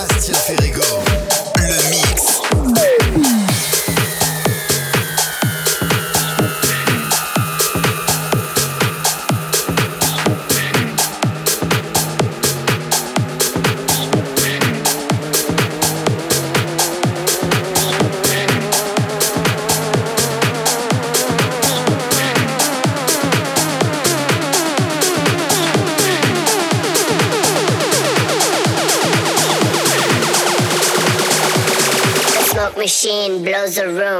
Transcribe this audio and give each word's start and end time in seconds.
Astier 0.00 0.34
Ferrego. 0.34 1.29
was 33.70 33.78
a 33.78 33.86
room. 33.86 34.19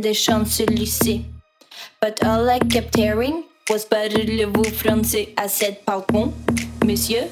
Des 0.00 0.14
Champs-Élysées. 0.14 1.24
But 2.00 2.22
all 2.24 2.48
I 2.48 2.58
kept 2.58 2.96
hearing 2.96 3.44
was 3.68 3.84
parlez-vous 3.84 4.70
français 4.72 5.34
I 5.38 5.46
said, 5.46 5.84
Pardon, 5.86 6.32
Monsieur, 6.84 7.28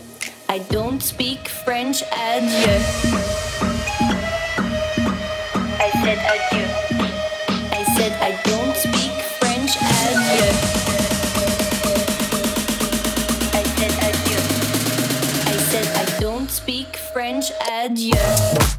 I 0.49 0.61
don't 0.71 1.03
speak 1.03 1.49
French, 1.49 2.03
adieu. 2.13 2.79
I 5.81 5.91
said 6.03 6.19
adieu. 6.33 6.67
I 7.73 7.85
said 7.97 8.13
I 8.21 8.33
don't 8.45 8.77
speak 8.77 9.17
French, 9.41 9.77
adieu. 9.77 10.53
I 13.53 13.63
said 13.77 13.95
adieu. 14.09 14.41
I 15.47 15.57
said 15.71 15.87
I 15.97 16.21
don't 16.21 16.51
speak 16.51 16.97
French, 17.13 17.51
adieu. 17.69 18.78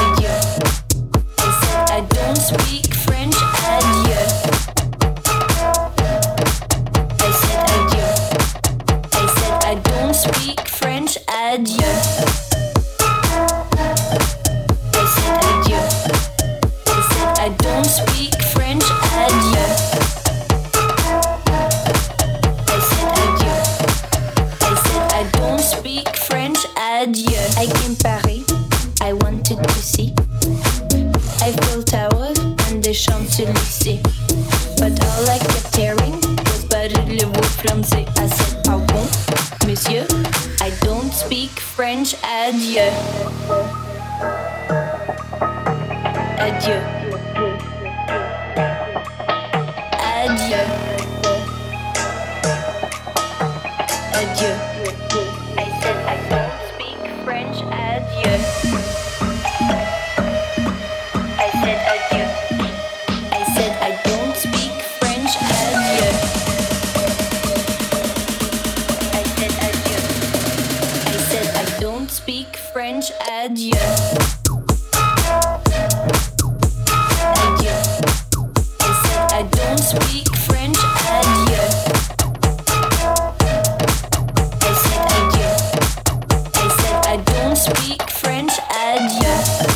Adieu. 0.00 0.30
I 1.38 1.50
said 1.62 1.90
I 1.90 2.00
don't 2.08 2.36
speak 2.36 2.94
French. 2.94 3.36
Adieu. 3.36 4.45
But 34.78 34.98
all 35.04 35.28
I 35.28 35.38
kept 35.38 35.76
hearing 35.76 36.12
was 37.36 37.54
français? 37.60 38.08
I 38.18 38.28
said, 38.28 39.66
monsieur, 39.66 40.06
I 40.62 40.70
don't 40.80 41.12
speak 41.12 41.50
French. 41.50 42.14
Adieu. 42.24 42.90
Adieu. 46.38 47.35
speak 87.56 88.10
French, 88.10 88.52
adieu. 88.68 89.75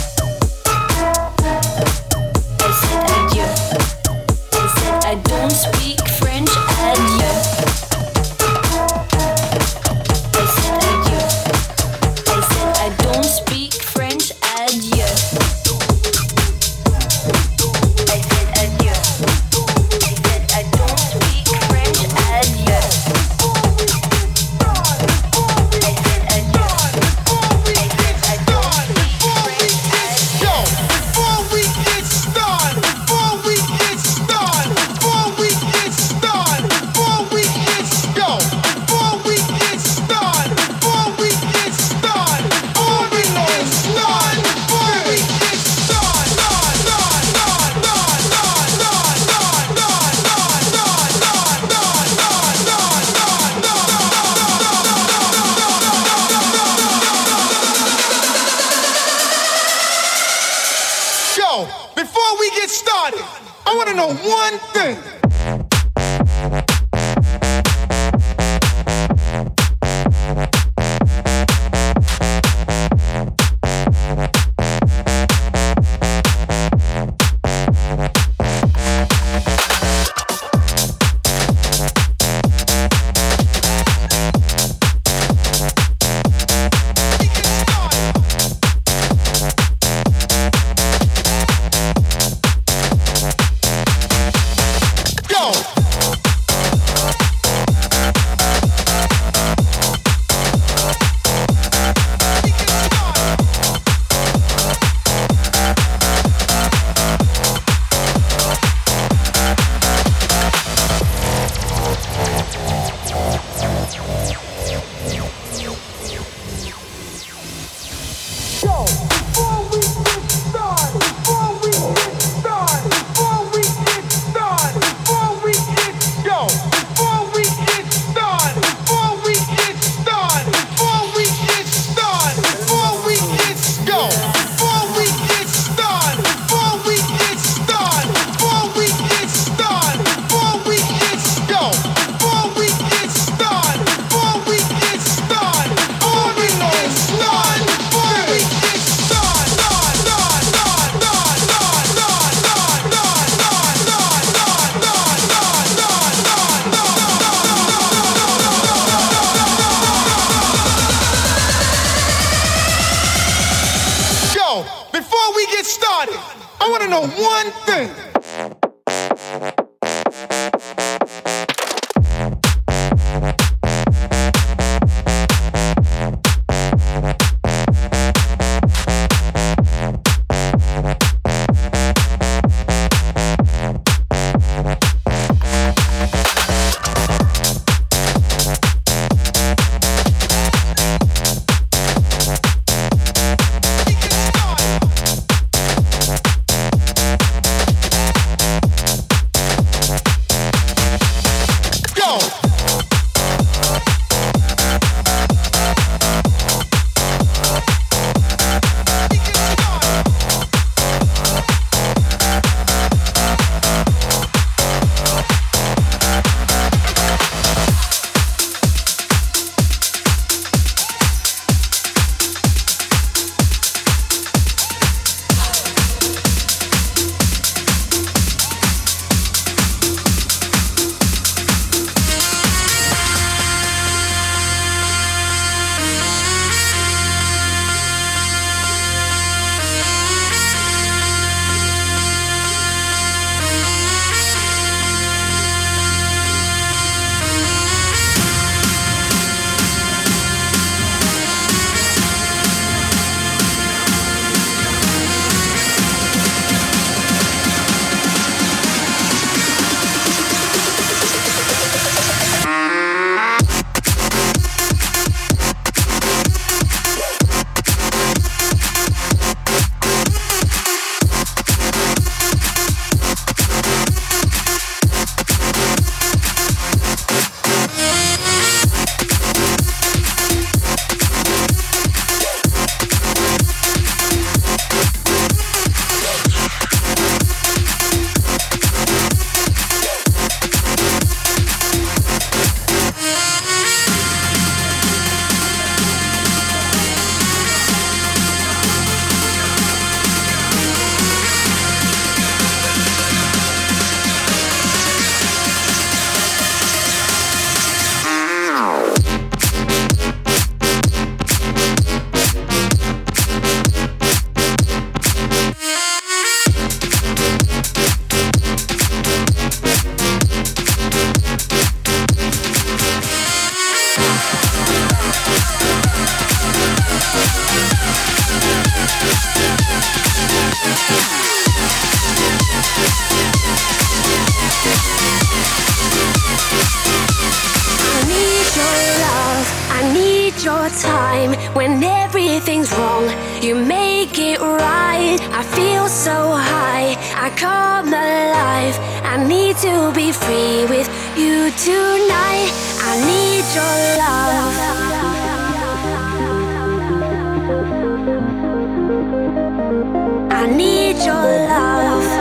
I 359.83 360.47
need 360.57 360.99
your 360.99 361.49
love. 361.49 362.21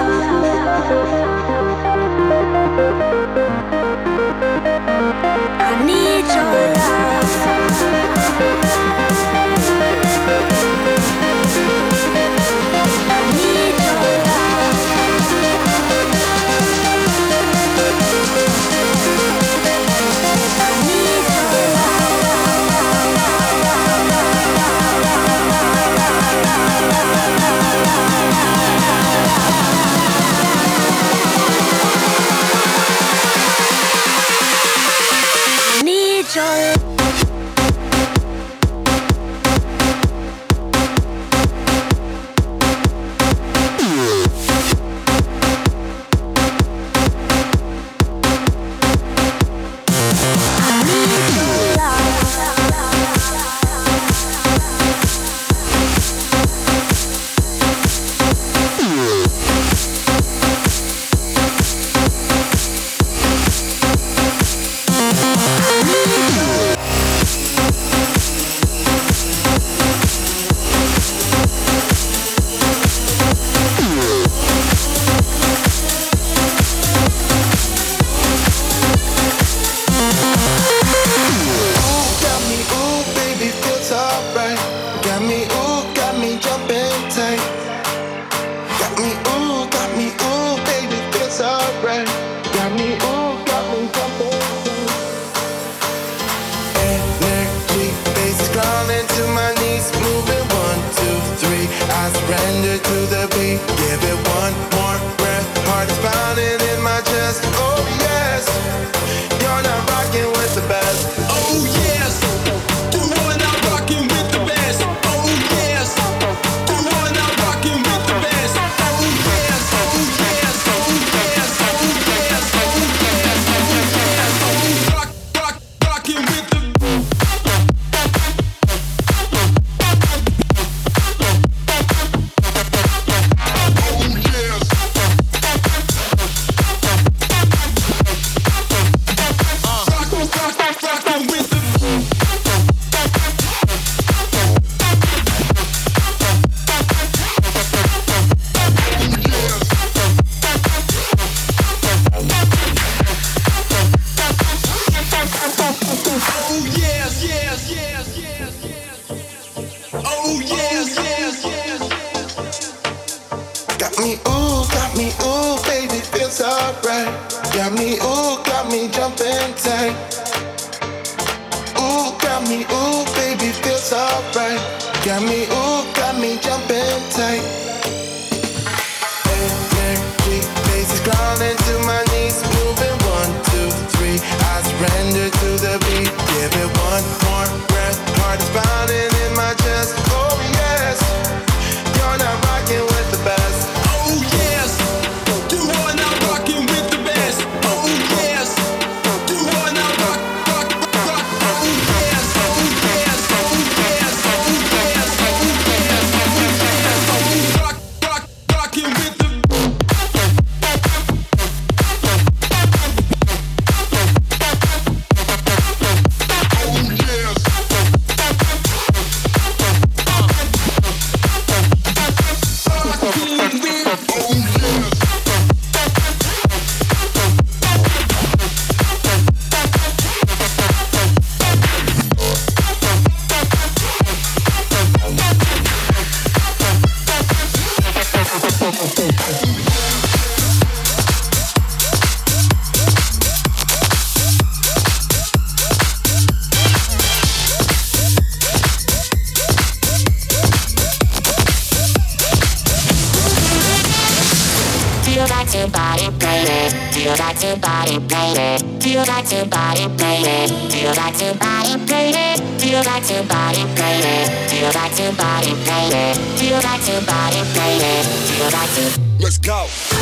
Let's 269.20 269.38
go. 269.38 269.99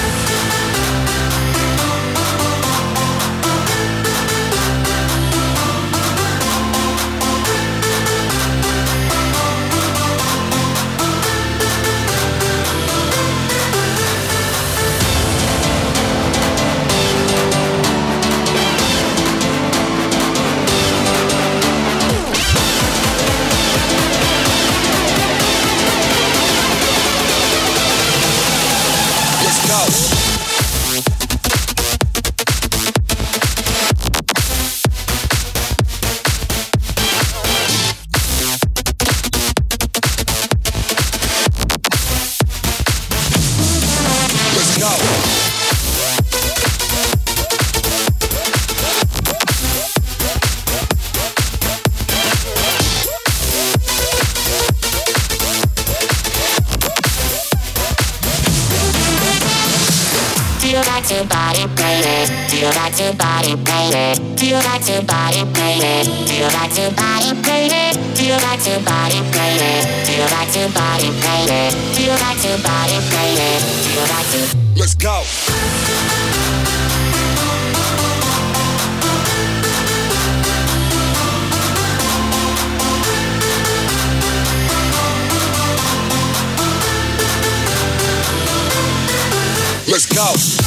Go. 90.17 90.66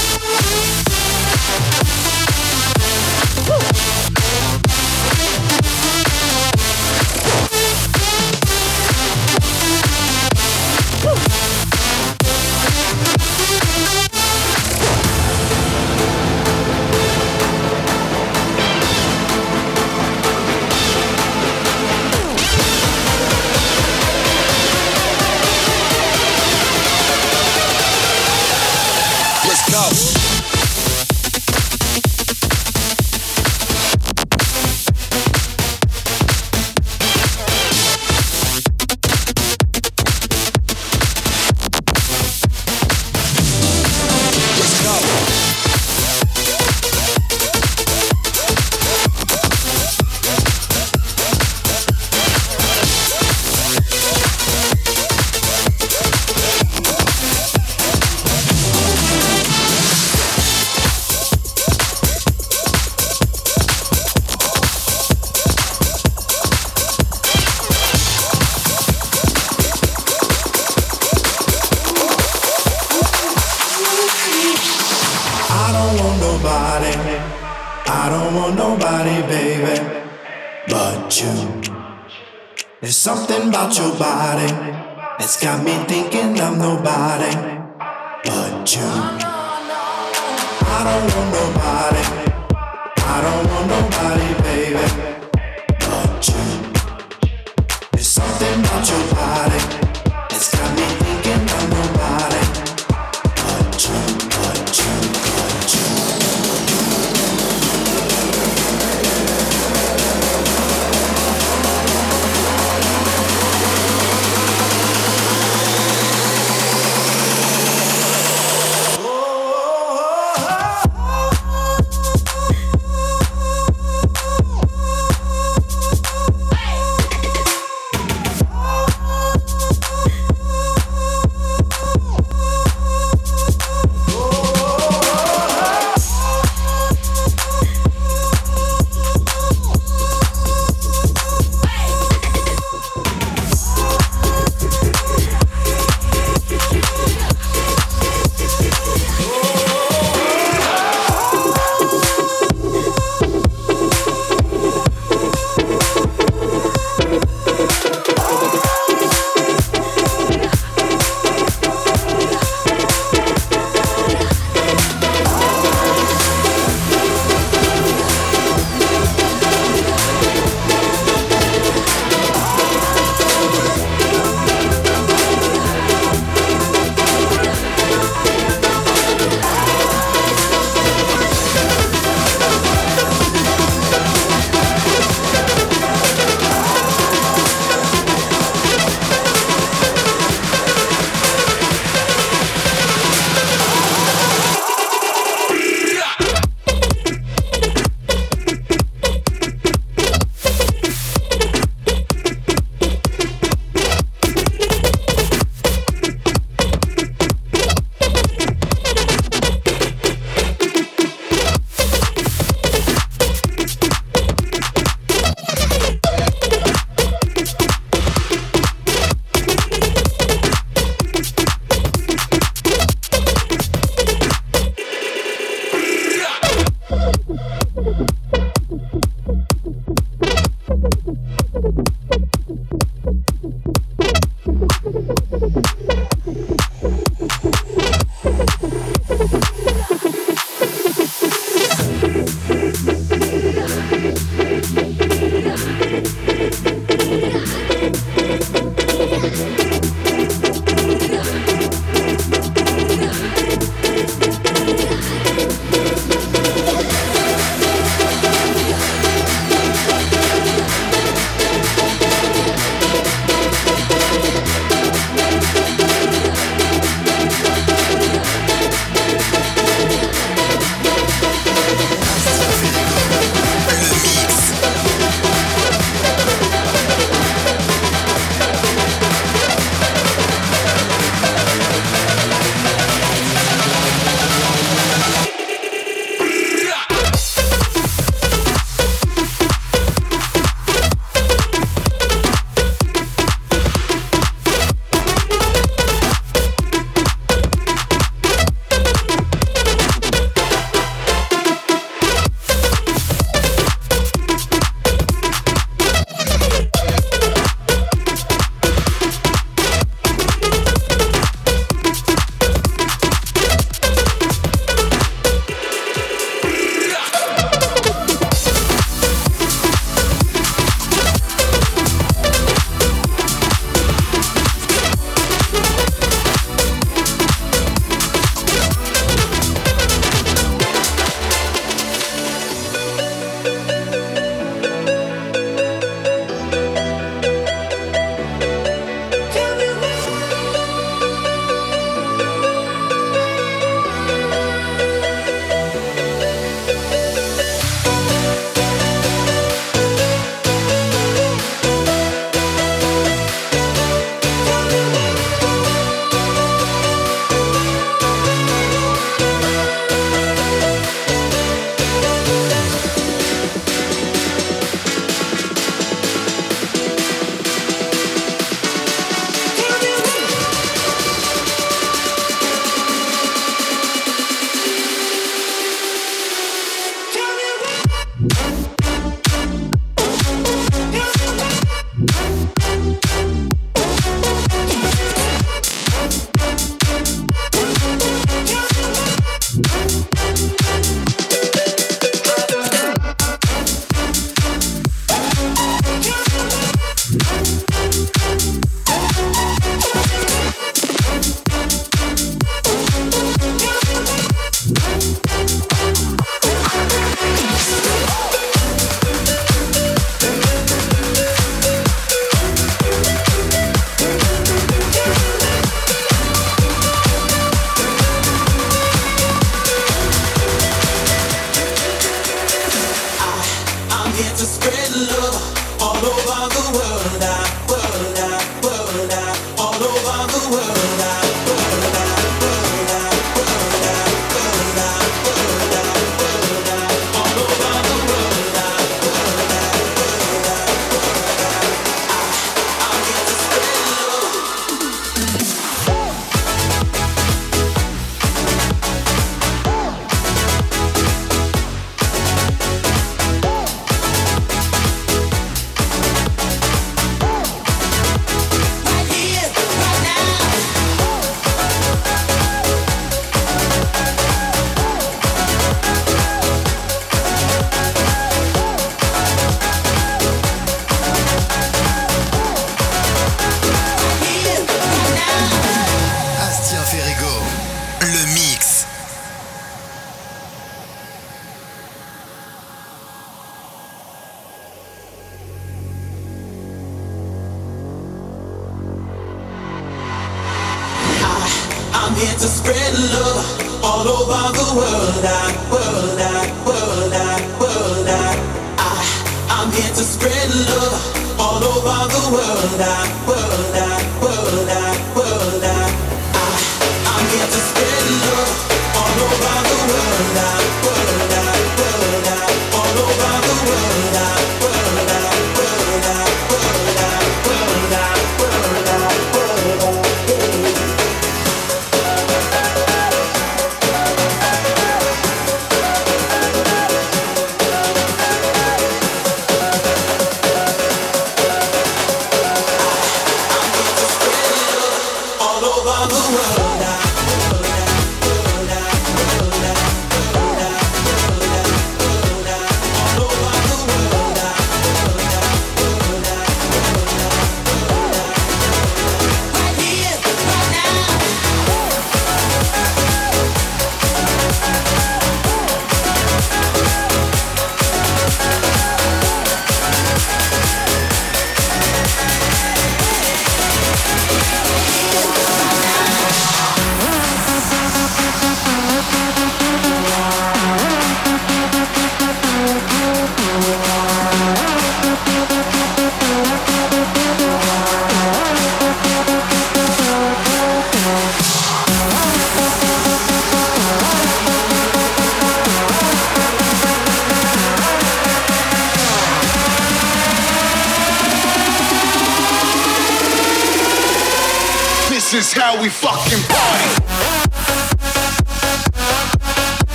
This 595.30 595.46
is 595.46 595.62
how 595.62 595.80
we 595.80 595.88
fucking 595.88 596.42
party. 596.48 597.29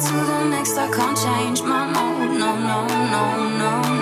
to 0.00 0.12
the 0.12 0.44
next, 0.50 0.76
I 0.76 0.90
can't 0.90 1.16
change 1.16 1.62
my 1.62 1.86
mood. 1.86 2.38
No, 2.38 2.54
no, 2.54 2.86
no, 2.86 3.48
no, 3.58 3.58
no. 3.58 3.95